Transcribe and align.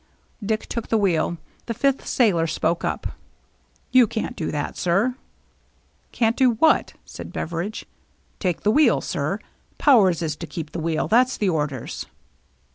Dick 0.43 0.65
took 0.65 0.87
the 0.87 0.97
wheel. 0.97 1.37
The 1.67 1.75
fifth 1.75 2.07
sailor 2.07 2.47
spoke 2.47 2.83
up." 2.83 3.05
You 3.91 4.07
can't 4.07 4.35
do 4.35 4.49
that, 4.49 4.75
sir."" 4.75 5.13
Can't 6.11 6.35
do 6.35 6.53
what?" 6.53 6.93
said 7.05 7.31
Beveridge. 7.31 7.85
"Take 8.39 8.61
the 8.63 8.71
wheel, 8.71 9.01
sir. 9.01 9.37
Powers 9.77 10.23
is 10.23 10.35
to 10.37 10.47
keep 10.47 10.71
the 10.71 10.79
wheel. 10.79 11.07
That's 11.07 11.37
the 11.37 11.49
orders." 11.49 12.07